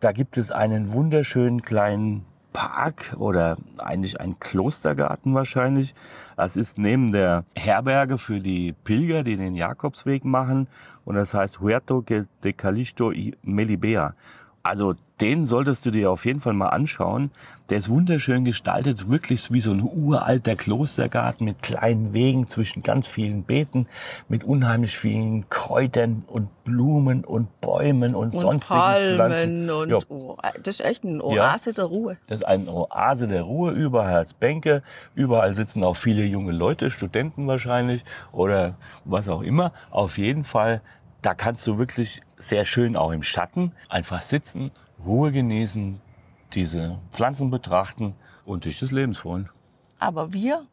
Da 0.00 0.10
gibt 0.10 0.36
es 0.36 0.50
einen 0.50 0.92
wunderschönen 0.92 1.62
kleinen 1.62 2.26
Park 2.52 3.14
oder 3.18 3.56
eigentlich 3.78 4.20
ein 4.20 4.38
Klostergarten 4.40 5.34
wahrscheinlich. 5.34 5.94
Das 6.36 6.56
ist 6.56 6.78
neben 6.78 7.12
der 7.12 7.44
Herberge 7.54 8.18
für 8.18 8.40
die 8.40 8.72
Pilger, 8.84 9.22
die 9.22 9.36
den 9.36 9.54
Jakobsweg 9.54 10.24
machen. 10.24 10.68
Und 11.04 11.14
das 11.16 11.34
heißt 11.34 11.60
Huerto 11.60 12.02
de 12.02 12.52
Calixto 12.52 13.12
y 13.12 13.36
Melibea. 13.42 14.14
Also 14.62 14.94
den 15.20 15.46
solltest 15.46 15.84
du 15.86 15.90
dir 15.90 16.10
auf 16.10 16.24
jeden 16.24 16.40
Fall 16.40 16.54
mal 16.54 16.68
anschauen. 16.68 17.30
Der 17.68 17.78
ist 17.78 17.88
wunderschön 17.88 18.44
gestaltet, 18.44 19.08
wirklich 19.08 19.52
wie 19.52 19.60
so 19.60 19.70
ein 19.70 19.82
uralter 19.82 20.56
Klostergarten 20.56 21.44
mit 21.44 21.62
kleinen 21.62 22.12
Wegen 22.12 22.48
zwischen 22.48 22.82
ganz 22.82 23.06
vielen 23.06 23.44
Beeten, 23.44 23.86
mit 24.28 24.42
unheimlich 24.44 24.96
vielen 24.98 25.48
Kräutern 25.50 26.24
und 26.26 26.48
Blumen 26.64 27.24
und 27.24 27.60
Bäumen 27.60 28.14
und, 28.14 28.34
und 28.34 28.40
sonstigen 28.40 28.80
Palmen 28.80 29.16
Pflanzen. 29.16 29.70
Und 29.70 29.90
Ja. 29.90 29.98
oh, 30.08 30.36
das 30.62 30.80
ist 30.80 30.84
echt 30.84 31.04
ein 31.04 31.20
Oase 31.20 31.72
der 31.72 31.84
Ruhe. 31.84 32.16
Das 32.26 32.40
ist 32.40 32.46
eine 32.46 32.72
Oase 32.72 33.28
der 33.28 33.42
Ruhe, 33.42 33.70
überall 33.72 34.24
Bänke, 34.40 34.82
überall 35.14 35.54
sitzen 35.54 35.84
auch 35.84 35.96
viele 35.96 36.24
junge 36.24 36.52
Leute, 36.52 36.90
Studenten 36.90 37.46
wahrscheinlich 37.46 38.04
oder 38.32 38.74
was 39.04 39.28
auch 39.28 39.42
immer. 39.42 39.72
Auf 39.90 40.18
jeden 40.18 40.44
Fall, 40.44 40.80
da 41.22 41.34
kannst 41.34 41.66
du 41.66 41.78
wirklich 41.78 42.20
sehr 42.38 42.64
schön 42.64 42.96
auch 42.96 43.12
im 43.12 43.22
Schatten 43.22 43.72
einfach 43.88 44.22
sitzen, 44.22 44.70
Ruhe 45.04 45.32
genießen, 45.32 46.00
diese 46.52 46.98
Pflanzen 47.12 47.50
betrachten 47.50 48.14
und 48.44 48.64
dich 48.64 48.78
des 48.78 48.90
Lebens 48.90 49.18
freuen. 49.18 49.48
Aber 49.98 50.32
wir 50.32 50.66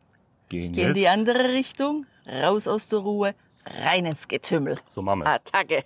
Gehen, 0.50 0.74
gehen 0.74 0.94
die 0.94 1.08
andere 1.08 1.50
Richtung, 1.50 2.06
raus 2.25 2.68
aus 2.68 2.89
der 2.89 3.00
Ruhe, 3.00 3.36
rein 3.66 4.06
ins 4.06 4.27
Getümmel. 4.27 4.77
So 4.88 5.01
machen 5.01 5.20
wir's. 5.20 5.27
Attacke. 5.27 5.84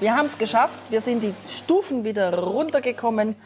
Wir 0.00 0.16
haben 0.16 0.26
es 0.26 0.38
geschafft. 0.38 0.82
Wir 0.90 1.00
sind 1.00 1.22
die 1.22 1.32
Stufen 1.48 2.02
wieder 2.02 2.36
runtergekommen, 2.36 3.36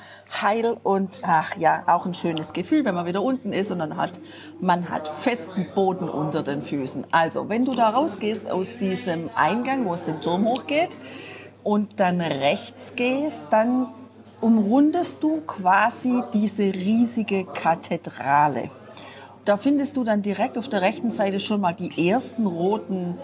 heil 0.42 0.78
und 0.82 1.20
ach 1.22 1.56
ja, 1.56 1.82
auch 1.86 2.06
ein 2.06 2.14
schönes 2.14 2.54
Gefühl, 2.54 2.86
wenn 2.86 2.94
man 2.94 3.04
wieder 3.04 3.22
unten 3.22 3.52
ist 3.52 3.70
und 3.70 3.80
dann 3.80 3.98
hat 3.98 4.18
man 4.58 4.88
hat 4.88 5.08
festen 5.08 5.66
Boden 5.74 6.08
unter 6.08 6.42
den 6.42 6.62
Füßen. 6.62 7.06
Also, 7.10 7.50
wenn 7.50 7.66
du 7.66 7.74
da 7.74 7.90
rausgehst 7.90 8.50
aus 8.50 8.78
diesem 8.78 9.28
Eingang, 9.34 9.84
wo 9.84 9.92
es 9.92 10.04
den 10.04 10.22
Turm 10.22 10.46
hochgeht 10.46 10.96
und 11.64 12.00
dann 12.00 12.20
rechts 12.20 12.94
gehst, 12.96 13.46
dann 13.50 13.88
umrundest 14.40 15.22
du 15.22 15.42
quasi 15.42 16.22
diese 16.32 16.64
riesige 16.64 17.44
Kathedrale. 17.44 18.70
Da 19.44 19.56
findest 19.56 19.96
du 19.96 20.04
dann 20.04 20.22
direkt 20.22 20.56
auf 20.56 20.68
der 20.68 20.80
rechten 20.80 21.10
Seite 21.10 21.40
schon 21.40 21.60
mal 21.60 21.74
die 21.74 22.08
ersten 22.08 22.46
roten 22.46 23.18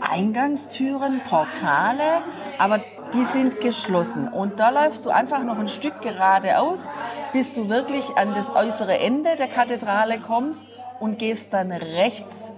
Eingangstüren, 0.00 1.22
Portale, 1.28 2.22
aber 2.58 2.80
die 3.14 3.24
sind 3.24 3.60
geschlossen. 3.60 4.28
Und 4.28 4.60
da 4.60 4.70
läufst 4.70 5.04
du 5.06 5.10
einfach 5.10 5.42
noch 5.42 5.58
ein 5.58 5.68
Stück 5.68 6.02
geradeaus, 6.02 6.88
bis 7.32 7.54
du 7.54 7.68
wirklich 7.68 8.16
an 8.16 8.34
das 8.34 8.54
äußere 8.54 8.98
Ende 8.98 9.36
der 9.36 9.48
Kathedrale 9.48 10.20
kommst 10.20 10.66
und 11.00 11.18
gehst 11.18 11.52
dann 11.52 11.72
rechts 11.72 12.52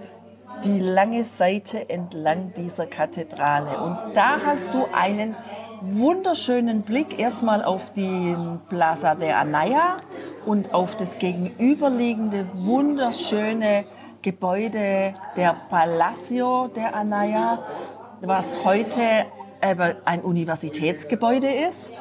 die 0.63 0.79
lange 0.79 1.23
Seite 1.23 1.89
entlang 1.89 2.53
dieser 2.53 2.85
Kathedrale. 2.85 3.79
Und 3.81 3.97
da 4.13 4.41
hast 4.45 4.73
du 4.73 4.85
einen 4.93 5.35
wunderschönen 5.81 6.81
Blick 6.81 7.17
erstmal 7.19 7.63
auf 7.63 7.93
den 7.93 8.59
Plaza 8.67 9.15
de 9.15 9.31
Anaya 9.31 9.97
und 10.45 10.73
auf 10.73 10.97
das 10.97 11.19
gegenüberliegende 11.19 12.47
wunderschöne 12.53 13.85
Gebäude 14.21 15.13
der 15.35 15.55
Palacio 15.69 16.67
de 16.67 16.83
Anaya, 16.83 17.59
was 18.21 18.65
heute 18.65 19.25
ein 19.61 20.21
Universitätsgebäude 20.21 21.47
ist. 21.51 21.91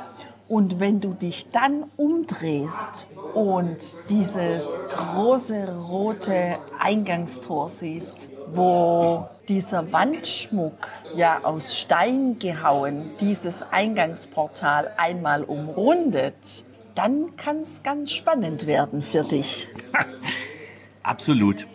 Und 0.48 0.80
wenn 0.80 1.00
du 1.00 1.12
dich 1.12 1.50
dann 1.50 1.84
umdrehst 1.96 3.08
und 3.34 3.76
dieses 4.08 4.66
große 4.88 5.76
rote 5.76 6.58
Eingangstor 6.80 7.68
siehst, 7.68 8.30
wo 8.46 9.28
dieser 9.48 9.92
Wandschmuck 9.92 10.88
ja 11.14 11.44
aus 11.44 11.76
Stein 11.76 12.38
gehauen 12.38 13.10
dieses 13.20 13.62
Eingangsportal 13.70 14.92
einmal 14.96 15.44
umrundet, 15.44 16.64
dann 16.94 17.36
kann 17.36 17.60
es 17.60 17.82
ganz 17.82 18.12
spannend 18.12 18.66
werden 18.66 19.02
für 19.02 19.24
dich. 19.24 19.68
Absolut. 21.02 21.66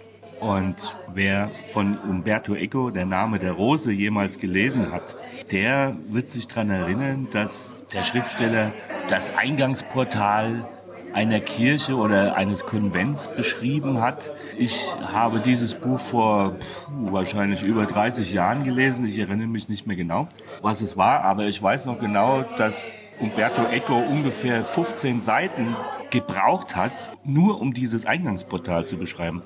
Und 0.43 0.93
wer 1.13 1.51
von 1.63 1.97
Umberto 1.97 2.53
Eco, 2.53 2.89
der 2.89 3.05
Name 3.05 3.39
der 3.39 3.53
Rose, 3.53 3.93
jemals 3.93 4.39
gelesen 4.39 4.91
hat, 4.91 5.15
der 5.51 5.95
wird 6.09 6.27
sich 6.27 6.47
daran 6.47 6.69
erinnern, 6.69 7.29
dass 7.31 7.79
der 7.93 8.03
Schriftsteller 8.03 8.73
das 9.07 9.33
Eingangsportal 9.37 10.67
einer 11.13 11.39
Kirche 11.39 11.95
oder 11.95 12.35
eines 12.35 12.65
Konvents 12.65 13.29
beschrieben 13.29 14.01
hat. 14.01 14.31
Ich 14.57 14.93
habe 15.05 15.39
dieses 15.39 15.75
Buch 15.75 15.99
vor 15.99 16.55
puh, 16.55 17.13
wahrscheinlich 17.13 17.63
über 17.63 17.85
30 17.85 18.33
Jahren 18.33 18.65
gelesen. 18.65 19.05
Ich 19.05 19.17
erinnere 19.19 19.47
mich 19.47 19.69
nicht 19.69 19.87
mehr 19.87 19.95
genau, 19.95 20.27
was 20.61 20.81
es 20.81 20.97
war, 20.97 21.21
aber 21.21 21.45
ich 21.45 21.63
weiß 21.63 21.85
noch 21.85 21.99
genau, 21.99 22.43
dass 22.57 22.91
Umberto 23.21 23.61
Eco 23.71 23.95
ungefähr 23.95 24.65
15 24.65 25.21
Seiten 25.21 25.77
gebraucht 26.09 26.75
hat, 26.75 27.11
nur 27.23 27.61
um 27.61 27.73
dieses 27.73 28.05
Eingangsportal 28.05 28.85
zu 28.85 28.97
beschreiben. 28.97 29.41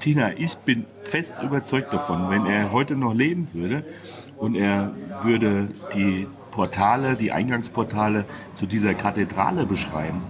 Tina, 0.00 0.32
ich 0.36 0.56
bin 0.58 0.86
fest 1.02 1.34
überzeugt 1.42 1.92
davon, 1.92 2.30
wenn 2.30 2.46
er 2.46 2.72
heute 2.72 2.96
noch 2.96 3.14
leben 3.14 3.52
würde 3.52 3.84
und 4.36 4.54
er 4.54 4.92
würde 5.22 5.68
die 5.94 6.26
Portale, 6.50 7.16
die 7.16 7.32
Eingangsportale 7.32 8.24
zu 8.54 8.66
dieser 8.66 8.94
Kathedrale 8.94 9.66
beschreiben, 9.66 10.22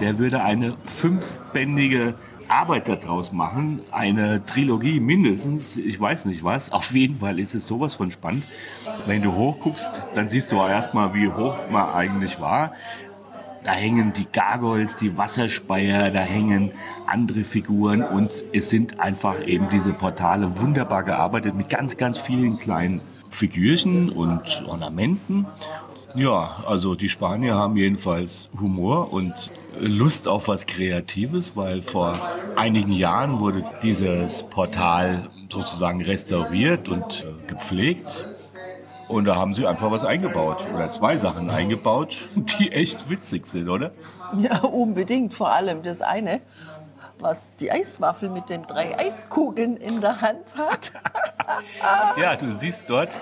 der 0.00 0.18
würde 0.18 0.42
eine 0.42 0.76
fünfbändige 0.84 2.14
Arbeit 2.48 2.88
daraus 2.88 3.32
machen, 3.32 3.80
eine 3.92 4.44
Trilogie 4.44 4.98
mindestens, 4.98 5.76
ich 5.76 6.00
weiß 6.00 6.24
nicht 6.24 6.42
was. 6.42 6.72
Auf 6.72 6.92
jeden 6.94 7.14
Fall 7.14 7.38
ist 7.38 7.54
es 7.54 7.66
sowas 7.66 7.94
von 7.94 8.10
spannend. 8.10 8.46
Wenn 9.06 9.22
du 9.22 9.34
hochguckst, 9.34 10.02
dann 10.14 10.26
siehst 10.26 10.50
du 10.50 10.56
erstmal, 10.56 11.14
wie 11.14 11.28
hoch 11.28 11.56
man 11.70 11.90
eigentlich 11.90 12.40
war. 12.40 12.72
Da 13.62 13.72
hängen 13.72 14.12
die 14.14 14.26
Gargoyles, 14.30 14.96
die 14.96 15.16
Wasserspeier, 15.18 16.10
da 16.10 16.20
hängen 16.20 16.72
andere 17.06 17.44
Figuren 17.44 18.02
und 18.02 18.30
es 18.52 18.70
sind 18.70 19.00
einfach 19.00 19.46
eben 19.46 19.68
diese 19.68 19.92
Portale 19.92 20.60
wunderbar 20.60 21.02
gearbeitet 21.02 21.54
mit 21.54 21.68
ganz, 21.68 21.96
ganz 21.96 22.18
vielen 22.18 22.56
kleinen 22.56 23.02
Figürchen 23.28 24.10
und 24.10 24.64
Ornamenten. 24.66 25.46
Ja, 26.14 26.64
also 26.66 26.94
die 26.96 27.08
Spanier 27.08 27.54
haben 27.54 27.76
jedenfalls 27.76 28.48
Humor 28.58 29.12
und 29.12 29.52
Lust 29.78 30.26
auf 30.26 30.48
was 30.48 30.66
Kreatives, 30.66 31.52
weil 31.54 31.82
vor 31.82 32.14
einigen 32.56 32.92
Jahren 32.92 33.38
wurde 33.38 33.64
dieses 33.82 34.42
Portal 34.42 35.28
sozusagen 35.50 36.02
restauriert 36.02 36.88
und 36.88 37.24
äh, 37.24 37.46
gepflegt. 37.46 38.26
Und 39.10 39.24
da 39.24 39.34
haben 39.34 39.54
sie 39.54 39.66
einfach 39.66 39.90
was 39.90 40.04
eingebaut 40.04 40.64
oder 40.72 40.88
zwei 40.92 41.16
Sachen 41.16 41.50
eingebaut, 41.50 42.28
die 42.36 42.70
echt 42.70 43.10
witzig 43.10 43.44
sind, 43.44 43.68
oder? 43.68 43.90
Ja, 44.38 44.60
unbedingt. 44.60 45.34
Vor 45.34 45.50
allem 45.50 45.82
das 45.82 46.00
eine, 46.00 46.40
was 47.18 47.50
die 47.58 47.72
Eiswaffel 47.72 48.28
mit 48.30 48.48
den 48.48 48.62
drei 48.62 48.96
Eiskugeln 48.96 49.76
in 49.76 50.00
der 50.00 50.20
Hand 50.20 50.56
hat. 50.56 50.92
ja, 52.22 52.36
du 52.36 52.52
siehst 52.52 52.84
dort 52.88 53.18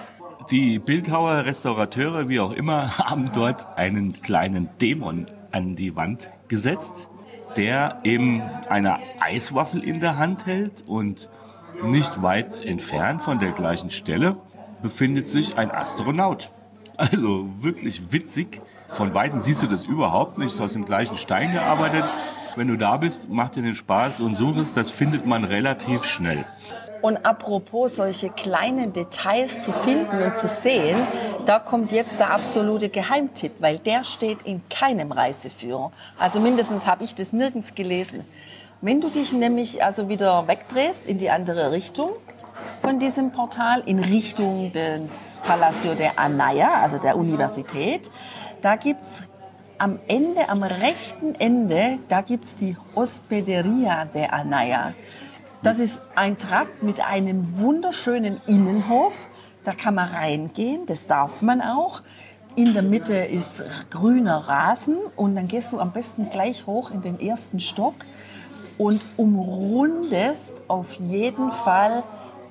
die 0.50 0.78
Bildhauer, 0.78 1.46
Restaurateure, 1.46 2.28
wie 2.28 2.38
auch 2.40 2.52
immer, 2.52 2.98
haben 2.98 3.24
dort 3.32 3.66
einen 3.78 4.12
kleinen 4.20 4.68
Dämon 4.82 5.24
an 5.52 5.74
die 5.74 5.96
Wand 5.96 6.28
gesetzt, 6.48 7.08
der 7.56 8.00
eben 8.04 8.42
eine 8.68 8.98
Eiswaffel 9.20 9.82
in 9.82 10.00
der 10.00 10.18
Hand 10.18 10.44
hält 10.44 10.84
und 10.86 11.30
nicht 11.82 12.20
weit 12.20 12.60
entfernt 12.60 13.22
von 13.22 13.38
der 13.38 13.52
gleichen 13.52 13.88
Stelle 13.88 14.36
befindet 14.82 15.28
sich 15.28 15.56
ein 15.56 15.70
Astronaut. 15.70 16.50
Also 16.96 17.48
wirklich 17.60 18.12
witzig. 18.12 18.60
Von 18.88 19.14
Weitem 19.14 19.38
siehst 19.38 19.62
du 19.62 19.66
das 19.66 19.84
überhaupt 19.84 20.38
nicht. 20.38 20.60
Aus 20.60 20.72
dem 20.72 20.84
gleichen 20.84 21.16
Stein 21.16 21.52
gearbeitet. 21.52 22.04
Wenn 22.56 22.66
du 22.66 22.76
da 22.76 22.96
bist, 22.96 23.28
macht 23.28 23.54
dir 23.56 23.62
den 23.62 23.76
Spaß 23.76 24.20
und 24.20 24.34
such 24.34 24.56
es. 24.56 24.74
Das 24.74 24.90
findet 24.90 25.26
man 25.26 25.44
relativ 25.44 26.04
schnell. 26.04 26.44
Und 27.00 27.24
apropos 27.24 27.96
solche 27.96 28.30
kleinen 28.30 28.92
Details 28.92 29.62
zu 29.62 29.72
finden 29.72 30.20
und 30.20 30.36
zu 30.36 30.48
sehen, 30.48 31.06
da 31.46 31.60
kommt 31.60 31.92
jetzt 31.92 32.18
der 32.18 32.32
absolute 32.32 32.88
Geheimtipp, 32.88 33.52
weil 33.60 33.78
der 33.78 34.02
steht 34.02 34.42
in 34.42 34.62
keinem 34.68 35.12
Reiseführer. 35.12 35.92
Also 36.18 36.40
mindestens 36.40 36.86
habe 36.86 37.04
ich 37.04 37.14
das 37.14 37.32
nirgends 37.32 37.76
gelesen. 37.76 38.24
Wenn 38.80 39.00
du 39.00 39.08
dich 39.10 39.32
nämlich 39.32 39.84
also 39.84 40.08
wieder 40.08 40.48
wegdrehst 40.48 41.06
in 41.06 41.18
die 41.18 41.30
andere 41.30 41.70
Richtung 41.70 42.10
von 42.80 42.98
diesem 42.98 43.32
Portal, 43.32 43.82
in 43.86 43.98
Richtung 43.98 44.72
des 44.72 45.40
Palacio 45.44 45.94
de 45.94 46.08
Anaya, 46.16 46.68
also 46.82 46.98
der 46.98 47.16
Universität, 47.16 48.10
da 48.62 48.76
gibt's 48.76 49.22
am 49.78 49.98
Ende, 50.08 50.48
am 50.48 50.62
rechten 50.62 51.34
Ende, 51.36 51.98
da 52.08 52.20
gibt's 52.20 52.56
die 52.56 52.76
Hospederia 52.94 54.04
de 54.06 54.26
Anaya. 54.26 54.94
Das 55.62 55.78
ist 55.78 56.04
ein 56.14 56.38
Trakt 56.38 56.82
mit 56.82 57.04
einem 57.04 57.58
wunderschönen 57.58 58.40
Innenhof. 58.46 59.28
Da 59.64 59.72
kann 59.72 59.94
man 59.94 60.08
reingehen, 60.08 60.86
das 60.86 61.06
darf 61.06 61.42
man 61.42 61.60
auch. 61.60 62.02
In 62.54 62.74
der 62.74 62.82
Mitte 62.82 63.14
ist 63.14 63.90
grüner 63.90 64.36
Rasen 64.48 64.96
und 65.16 65.36
dann 65.36 65.46
gehst 65.46 65.72
du 65.72 65.78
am 65.78 65.92
besten 65.92 66.30
gleich 66.30 66.66
hoch 66.66 66.90
in 66.90 67.02
den 67.02 67.20
ersten 67.20 67.60
Stock 67.60 67.94
und 68.78 69.04
umrundest 69.16 70.54
auf 70.68 70.94
jeden 70.94 71.50
Fall 71.52 72.02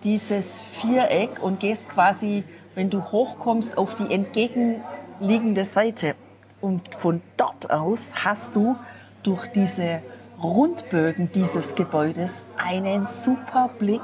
dieses 0.08 0.62
Viereck 0.62 1.44
und 1.44 1.60
gehst 1.60 1.90
quasi, 1.90 2.46
wenn 2.76 2.90
du 2.90 3.04
hochkommst, 3.04 3.78
auf 3.78 3.96
die 3.96 4.14
entgegenliegende 4.14 5.66
Seite. 5.66 6.16
Und 6.62 6.96
von 6.96 7.22
dort 7.36 7.70
aus 7.70 8.14
hast 8.24 8.56
du 8.56 8.78
durch 9.24 9.48
diese 9.48 10.02
Rundbögen 10.42 11.30
dieses 11.34 11.76
Gebäudes 11.76 12.46
einen 12.56 13.06
super 13.06 13.70
Blick 13.78 14.02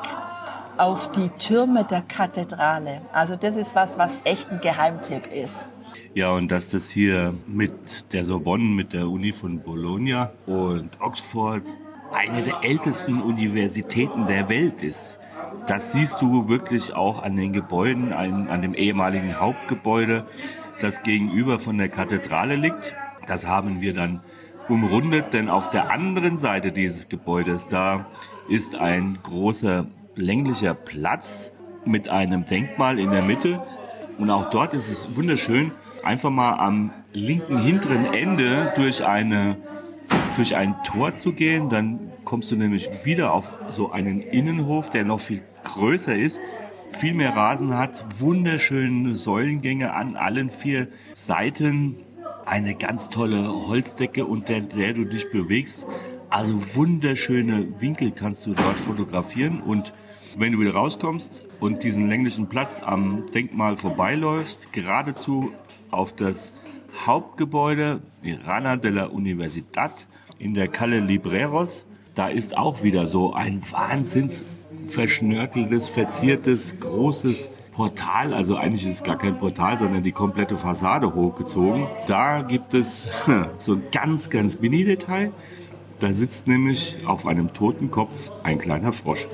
auf 0.76 1.10
die 1.14 1.30
Türme 1.30 1.86
der 1.86 2.02
Kathedrale. 2.02 3.00
Also 3.14 3.38
das 3.38 3.56
ist 3.56 3.74
was, 3.74 3.98
was 3.98 4.18
echt 4.26 4.52
ein 4.52 4.60
Geheimtipp 4.60 5.32
ist. 5.32 5.70
Ja, 6.16 6.32
und 6.32 6.52
dass 6.52 6.70
das 6.70 6.90
hier 6.90 7.34
mit 7.48 8.12
der 8.12 8.26
Sorbonne, 8.26 8.66
mit 8.66 8.92
der 8.92 9.08
Uni 9.08 9.32
von 9.32 9.62
Bologna 9.62 10.32
und 10.48 11.00
Oxford 11.00 11.64
eine 12.12 12.44
der 12.44 12.62
ältesten 12.62 13.22
Universitäten 13.22 14.28
der 14.28 14.50
Welt 14.50 14.84
ist. 14.84 15.20
Das 15.68 15.94
siehst 15.94 16.22
du 16.22 16.50
wirklich 16.50 16.94
auch 16.94 17.24
an 17.24 17.36
den 17.36 17.54
Gebäuden, 17.54 18.12
an, 18.12 18.50
an 18.50 18.62
dem 18.62 18.74
ehemaligen 18.74 19.40
Hauptgebäude, 19.40 20.26
das 20.80 21.04
gegenüber 21.04 21.60
von 21.60 21.78
der 21.78 21.90
Kathedrale 21.90 22.56
liegt. 22.56 22.96
Das 23.28 23.48
haben 23.48 23.80
wir 23.80 23.94
dann 23.94 24.22
umrundet, 24.68 25.34
denn 25.34 25.50
auf 25.50 25.70
der 25.70 25.90
anderen 25.92 26.38
Seite 26.38 26.72
dieses 26.72 27.10
Gebäudes, 27.10 27.68
da 27.68 28.08
ist 28.50 28.76
ein 28.76 29.18
großer 29.24 29.88
länglicher 30.16 30.74
Platz 30.74 31.52
mit 31.86 32.10
einem 32.10 32.46
Denkmal 32.46 33.00
in 33.00 33.12
der 33.12 33.24
Mitte. 33.24 33.62
Und 34.18 34.30
auch 34.30 34.50
dort 34.50 34.74
ist 34.74 34.90
es 34.90 35.16
wunderschön, 35.16 35.72
einfach 36.04 36.30
mal 36.30 36.54
am 36.54 36.92
linken 37.14 37.60
hinteren 37.60 38.06
Ende 38.06 38.74
durch 38.76 39.06
eine 39.06 39.58
durch 40.36 40.56
ein 40.56 40.76
Tor 40.84 41.14
zu 41.14 41.34
gehen, 41.34 41.70
dann 41.70 42.12
kommst 42.26 42.52
du 42.52 42.56
nämlich 42.56 42.90
wieder 43.04 43.34
auf 43.34 43.54
so 43.70 43.92
einen 43.92 44.22
Innenhof, 44.22 44.90
der 44.90 45.06
noch 45.06 45.20
viel 45.20 45.44
größer 45.64 46.16
ist, 46.16 46.40
viel 46.90 47.14
mehr 47.14 47.36
Rasen 47.36 47.78
hat, 47.78 48.22
wunderschöne 48.22 49.16
Säulengänge 49.16 49.94
an 49.94 50.16
allen 50.16 50.50
vier 50.50 50.88
Seiten 51.14 51.98
eine 52.46 52.76
ganz 52.76 53.10
tolle 53.10 53.68
Holzdecke, 53.68 54.26
unter 54.26 54.60
der 54.60 54.94
du 54.94 55.06
dich 55.06 55.30
bewegst. 55.32 55.88
Also 56.30 56.76
wunderschöne 56.76 57.80
Winkel 57.80 58.12
kannst 58.12 58.46
du 58.46 58.54
dort 58.54 58.80
fotografieren 58.80 59.62
und 59.62 59.94
wenn 60.36 60.52
du 60.52 60.60
wieder 60.60 60.74
rauskommst 60.74 61.46
und 61.60 61.84
diesen 61.84 62.08
länglichen 62.08 62.50
Platz 62.50 62.82
am 62.84 63.26
Denkmal 63.34 63.76
vorbeiläufst, 63.76 64.74
geradezu 64.74 65.52
auf 65.92 66.16
das 66.16 66.54
Hauptgebäude, 67.06 68.02
die 68.24 68.34
Rana 68.34 68.78
de 68.78 68.92
la 68.92 69.06
Universidad 69.06 70.08
in 70.40 70.54
der 70.54 70.68
Calle 70.68 71.00
Libreros, 71.00 71.86
da 72.16 72.28
ist 72.28 72.58
auch 72.58 72.84
wieder 72.84 73.08
so 73.08 73.34
ein 73.34 73.62
wahnsinns 73.72 74.46
verschnörkeltes, 74.88 75.90
verziertes, 75.90 76.80
großes 76.80 77.50
Portal, 77.72 78.34
also 78.34 78.56
eigentlich 78.56 78.86
ist 78.86 78.96
es 78.96 79.04
gar 79.04 79.18
kein 79.18 79.38
Portal, 79.38 79.78
sondern 79.80 80.04
die 80.04 80.12
komplette 80.12 80.58
Fassade 80.58 81.16
hochgezogen. 81.16 81.88
Da 82.08 82.44
gibt 82.44 82.76
es 82.76 83.10
so 83.58 83.74
ein 83.74 83.84
ganz, 83.92 84.30
ganz 84.30 84.60
Mini-Detail. 84.60 85.32
Da 86.00 86.14
sitzt 86.14 86.48
nämlich 86.48 86.98
auf 87.06 87.26
einem 87.26 87.54
toten 87.54 87.90
Kopf 87.90 88.32
ein 88.44 88.60
kleiner 88.60 88.92
Frosch. 88.92 89.28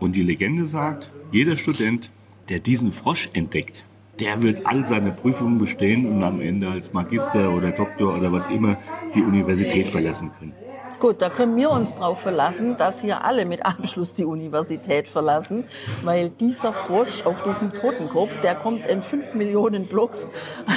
Und 0.00 0.12
die 0.12 0.22
Legende 0.22 0.64
sagt, 0.64 1.10
jeder 1.30 1.56
Student, 1.56 2.10
der 2.48 2.60
diesen 2.60 2.92
Frosch 2.92 3.28
entdeckt, 3.34 3.84
der 4.20 4.42
wird 4.42 4.66
all 4.66 4.86
seine 4.86 5.12
Prüfungen 5.12 5.58
bestehen 5.58 6.06
und 6.06 6.22
am 6.22 6.40
Ende 6.40 6.68
als 6.68 6.92
Magister 6.92 7.52
oder 7.52 7.70
Doktor 7.70 8.16
oder 8.16 8.32
was 8.32 8.48
immer 8.48 8.76
die 9.14 9.22
Universität 9.22 9.88
verlassen 9.88 10.32
können. 10.38 10.54
Gut, 10.98 11.22
da 11.22 11.30
können 11.30 11.56
wir 11.56 11.70
uns 11.70 11.94
darauf 11.94 12.20
verlassen, 12.20 12.76
dass 12.76 13.00
hier 13.00 13.24
alle 13.24 13.44
mit 13.44 13.64
Abschluss 13.64 14.14
die 14.14 14.24
Universität 14.24 15.06
verlassen, 15.06 15.62
weil 16.02 16.28
dieser 16.28 16.72
Frosch 16.72 17.24
auf 17.24 17.42
diesem 17.42 17.72
Totenkopf, 17.72 18.40
der 18.40 18.56
kommt 18.56 18.84
in 18.84 19.00
fünf 19.00 19.32
Millionen 19.32 19.86
Blogs 19.86 20.28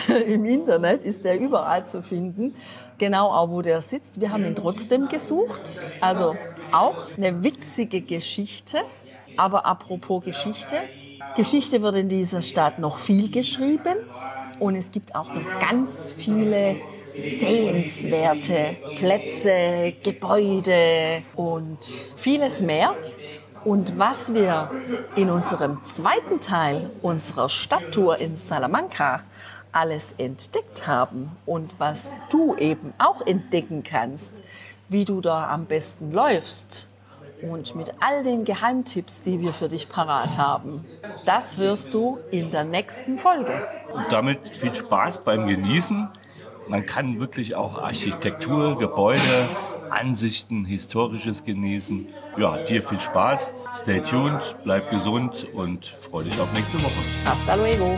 im 0.28 0.46
Internet, 0.46 1.04
ist 1.06 1.26
der 1.26 1.40
überall 1.40 1.88
zu 1.88 2.04
finden. 2.04 2.54
Genau 3.00 3.30
auch, 3.32 3.50
wo 3.50 3.64
der 3.64 3.82
sitzt. 3.82 4.22
Wir 4.22 4.32
haben 4.32 4.46
ihn 4.46 4.56
trotzdem 4.56 5.08
gesucht. 5.08 5.82
Also 6.02 6.36
auch 6.72 7.10
eine 7.18 7.44
witzige 7.44 8.02
Geschichte. 8.02 8.82
Aber 9.38 9.66
apropos 9.66 10.24
Geschichte. 10.24 10.82
Geschichte 11.36 11.82
wird 11.82 11.96
in 11.96 12.10
dieser 12.10 12.42
Stadt 12.42 12.80
noch 12.80 12.98
viel 12.98 13.32
geschrieben. 13.32 13.98
Und 14.60 14.76
es 14.76 14.92
gibt 14.92 15.16
auch 15.16 15.34
noch 15.34 15.60
ganz 15.60 16.08
viele 16.16 16.76
sehenswerte 17.16 18.78
Plätze, 18.98 19.94
Gebäude 20.04 21.24
und 21.36 21.80
vieles 22.16 22.62
mehr. 22.62 22.96
Und 23.64 23.98
was 23.98 24.34
wir 24.34 24.70
in 25.16 25.30
unserem 25.30 25.82
zweiten 25.84 26.40
Teil 26.40 26.92
unserer 27.02 27.50
Stadttour 27.50 28.18
in 28.18 28.36
Salamanca 28.36 29.24
alles 29.72 30.14
entdeckt 30.18 30.88
haben 30.88 31.32
und 31.46 31.76
was 31.80 32.20
du 32.30 32.56
eben 32.58 32.94
auch 32.98 33.26
entdecken 33.26 33.84
kannst, 33.84 34.44
wie 34.90 35.06
du 35.06 35.22
da 35.22 35.50
am 35.50 35.66
besten 35.66 36.12
läufst 36.12 36.91
und 37.42 37.76
mit 37.76 37.94
all 38.00 38.24
den 38.24 38.46
Geheimtipps, 38.46 39.24
die 39.24 39.42
wir 39.42 39.54
für 39.54 39.70
dich 39.70 39.90
parat 39.90 40.38
haben. 40.38 40.86
Das 41.26 41.58
hörst 41.58 41.94
du 41.94 42.20
in 42.32 42.52
der 42.52 42.64
nächsten 42.64 43.18
Folge. 43.18 43.68
Und 43.94 44.12
damit 44.12 44.48
viel 44.50 44.74
Spaß 44.74 45.24
beim 45.24 45.48
Genießen. 45.48 46.10
Man 46.68 46.86
kann 46.86 47.20
wirklich 47.20 47.56
auch 47.56 47.78
Architektur, 47.82 48.78
Gebäude, 48.78 49.50
Ansichten, 49.90 50.64
Historisches 50.64 51.44
genießen. 51.44 52.08
Ja, 52.38 52.58
dir 52.58 52.82
viel 52.82 53.00
Spaß. 53.00 53.54
Stay 53.76 54.00
tuned, 54.02 54.56
bleib 54.64 54.90
gesund 54.90 55.48
und 55.54 55.88
freu 56.00 56.24
dich 56.24 56.40
auf 56.40 56.52
nächste 56.54 56.82
Woche. 56.82 57.02
Hasta 57.26 57.56
luego. 57.56 57.98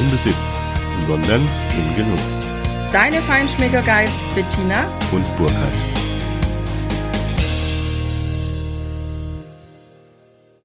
im 0.00 0.10
Besitz, 0.10 0.34
sondern 1.06 1.42
im 1.76 1.94
Genuss. 1.94 2.20
Deine 2.92 3.20
Feinschmecker 3.22 3.82
Guides 3.82 4.24
Bettina 4.34 4.86
und 5.12 5.36
Burkhard. 5.36 5.93